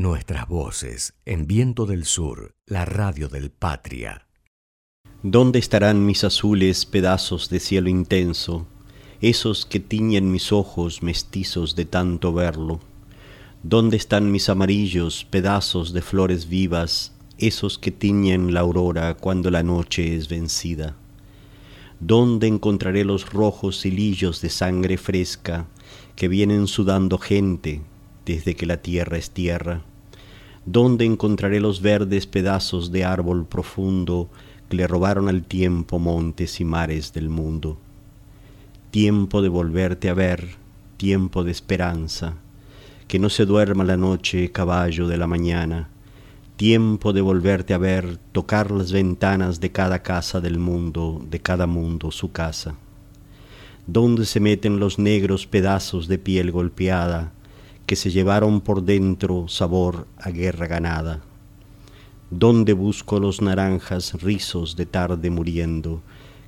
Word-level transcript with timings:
Nuestras 0.00 0.48
voces 0.48 1.12
en 1.26 1.46
Viento 1.46 1.84
del 1.84 2.06
Sur, 2.06 2.54
la 2.64 2.86
radio 2.86 3.28
del 3.28 3.50
Patria. 3.50 4.26
¿Dónde 5.22 5.58
estarán 5.58 6.06
mis 6.06 6.24
azules 6.24 6.86
pedazos 6.86 7.50
de 7.50 7.60
cielo 7.60 7.90
intenso, 7.90 8.66
esos 9.20 9.66
que 9.66 9.78
tiñen 9.78 10.32
mis 10.32 10.52
ojos 10.52 11.02
mestizos 11.02 11.76
de 11.76 11.84
tanto 11.84 12.32
verlo? 12.32 12.80
¿Dónde 13.62 13.98
están 13.98 14.32
mis 14.32 14.48
amarillos 14.48 15.26
pedazos 15.26 15.92
de 15.92 16.00
flores 16.00 16.48
vivas, 16.48 17.12
esos 17.36 17.78
que 17.78 17.90
tiñen 17.90 18.54
la 18.54 18.60
aurora 18.60 19.18
cuando 19.18 19.50
la 19.50 19.62
noche 19.62 20.16
es 20.16 20.30
vencida? 20.30 20.96
¿Dónde 22.00 22.46
encontraré 22.46 23.04
los 23.04 23.30
rojos 23.30 23.84
hilillos 23.84 24.40
de 24.40 24.48
sangre 24.48 24.96
fresca 24.96 25.66
que 26.16 26.28
vienen 26.28 26.68
sudando 26.68 27.18
gente 27.18 27.82
desde 28.24 28.56
que 28.56 28.64
la 28.64 28.78
tierra 28.78 29.18
es 29.18 29.32
tierra? 29.32 29.84
¿Dónde 30.72 31.04
encontraré 31.04 31.58
los 31.58 31.82
verdes 31.82 32.28
pedazos 32.28 32.92
de 32.92 33.04
árbol 33.04 33.44
profundo 33.44 34.30
que 34.68 34.76
le 34.76 34.86
robaron 34.86 35.28
al 35.28 35.42
tiempo 35.42 35.98
montes 35.98 36.60
y 36.60 36.64
mares 36.64 37.12
del 37.12 37.28
mundo? 37.28 37.76
Tiempo 38.92 39.42
de 39.42 39.48
volverte 39.48 40.08
a 40.08 40.14
ver, 40.14 40.50
tiempo 40.96 41.42
de 41.42 41.50
esperanza, 41.50 42.34
que 43.08 43.18
no 43.18 43.30
se 43.30 43.46
duerma 43.46 43.82
la 43.82 43.96
noche, 43.96 44.52
caballo 44.52 45.08
de 45.08 45.16
la 45.16 45.26
mañana, 45.26 45.88
tiempo 46.54 47.12
de 47.12 47.20
volverte 47.20 47.74
a 47.74 47.78
ver, 47.78 48.18
tocar 48.30 48.70
las 48.70 48.92
ventanas 48.92 49.58
de 49.58 49.72
cada 49.72 50.04
casa 50.04 50.40
del 50.40 50.60
mundo, 50.60 51.20
de 51.28 51.40
cada 51.40 51.66
mundo 51.66 52.12
su 52.12 52.30
casa. 52.30 52.76
Donde 53.88 54.24
se 54.24 54.38
meten 54.38 54.78
los 54.78 55.00
negros 55.00 55.48
pedazos 55.48 56.06
de 56.06 56.18
piel 56.18 56.52
golpeada 56.52 57.32
que 57.90 57.96
se 57.96 58.12
llevaron 58.12 58.60
por 58.60 58.84
dentro 58.84 59.48
sabor 59.48 60.06
a 60.16 60.30
guerra 60.30 60.68
ganada. 60.68 61.22
Donde 62.30 62.72
busco 62.72 63.18
los 63.18 63.42
naranjas 63.42 64.22
rizos 64.22 64.76
de 64.76 64.86
tarde 64.86 65.28
muriendo 65.28 66.00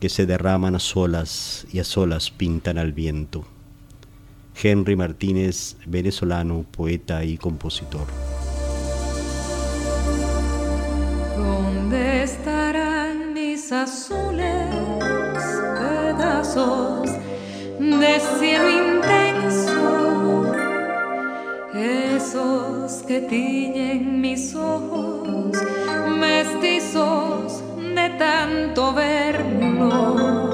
que 0.00 0.08
se 0.08 0.24
derraman 0.24 0.76
a 0.76 0.78
solas 0.78 1.66
y 1.70 1.80
a 1.80 1.84
solas 1.84 2.30
pintan 2.30 2.78
al 2.78 2.94
viento. 2.94 3.44
Henry 4.62 4.96
Martínez, 4.96 5.76
venezolano, 5.84 6.64
poeta 6.70 7.22
y 7.22 7.36
compositor. 7.36 8.06
¿Dónde 11.36 12.22
estarán 12.22 13.34
mis 13.34 13.70
azules 13.72 14.25
Esos 21.78 23.02
que 23.06 23.20
tiñen 23.20 24.20
mis 24.20 24.54
ojos 24.54 25.56
mestizos 26.18 27.62
de 27.78 28.10
tanto 28.18 28.94
verlo. 28.94 30.45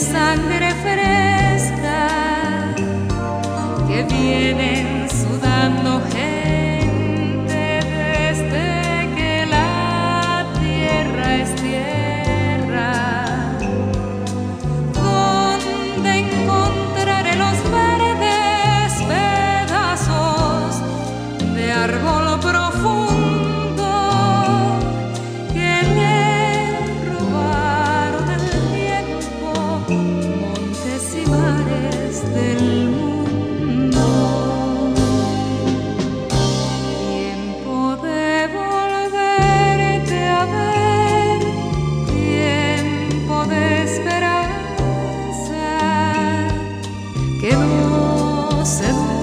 Sangre 0.00 0.70
fresca 0.82 2.08
que 3.86 4.02
vienen 4.04 5.06
sudando 5.10 6.00
que 47.40 47.52
no 47.52 48.66
se 48.66 48.84
ve. 48.84 49.19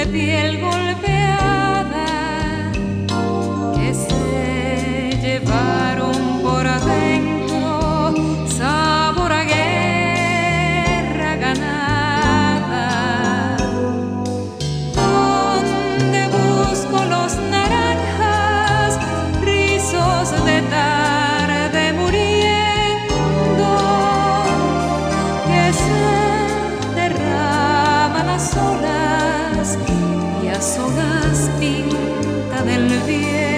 de 0.00 0.06
piel 0.06 0.58
golpeada. 0.60 0.89
las 30.60 30.78
hojas 30.78 31.50
del 31.58 32.88
bien. 33.06 33.49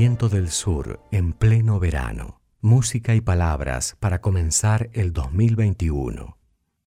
Viento 0.00 0.28
del 0.28 0.50
Sur 0.50 1.00
en 1.10 1.32
pleno 1.32 1.80
verano. 1.80 2.40
Música 2.60 3.16
y 3.16 3.20
palabras 3.20 3.96
para 3.98 4.20
comenzar 4.20 4.90
el 4.92 5.12
2021. 5.12 6.37